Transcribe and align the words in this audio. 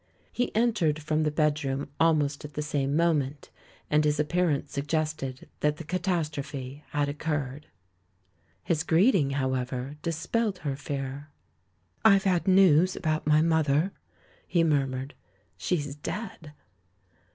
He 0.31 0.49
entered 0.55 0.97
from 0.99 1.21
the 1.21 1.29
bedroom 1.29 1.87
almost 1.99 2.43
at 2.43 2.55
the 2.55 2.63
same 2.63 2.95
moment, 2.95 3.51
and 3.87 4.03
his 4.03 4.19
appearance 4.19 4.71
suggested 4.71 5.47
that 5.59 5.77
the 5.77 5.83
catastrophe 5.83 6.83
had 6.89 7.07
occurred. 7.07 7.67
His 8.63 8.81
greeting, 8.81 9.33
however, 9.37 9.97
dispelled 10.01 10.57
her 10.65 10.75
fear. 10.75 11.29
"I've 12.03 12.23
had 12.23 12.47
news 12.47 12.95
about 12.95 13.27
my 13.27 13.43
mother," 13.43 13.91
he 14.47 14.63
mur 14.63 14.87
mured; 14.87 15.13
"she's 15.55 15.93
dead." 15.95 16.53